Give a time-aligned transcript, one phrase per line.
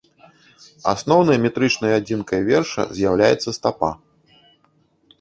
[0.93, 3.95] Асноўнай метрычнай адзінкай верша з'яўляецца стапа.